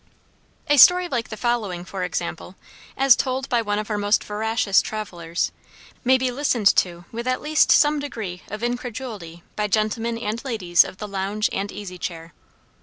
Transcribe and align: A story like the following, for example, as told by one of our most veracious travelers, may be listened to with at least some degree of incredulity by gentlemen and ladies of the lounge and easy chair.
A 0.67 0.77
story 0.77 1.07
like 1.07 1.29
the 1.29 1.37
following, 1.37 1.85
for 1.85 2.01
example, 2.03 2.55
as 2.97 3.15
told 3.15 3.47
by 3.49 3.61
one 3.61 3.77
of 3.77 3.87
our 3.91 3.99
most 3.99 4.23
veracious 4.23 4.81
travelers, 4.81 5.51
may 6.03 6.17
be 6.17 6.31
listened 6.31 6.75
to 6.77 7.05
with 7.11 7.27
at 7.27 7.39
least 7.39 7.71
some 7.71 7.99
degree 7.99 8.41
of 8.47 8.63
incredulity 8.63 9.43
by 9.55 9.67
gentlemen 9.67 10.17
and 10.17 10.43
ladies 10.43 10.83
of 10.83 10.97
the 10.97 11.07
lounge 11.07 11.51
and 11.53 11.71
easy 11.71 11.99
chair. 11.99 12.33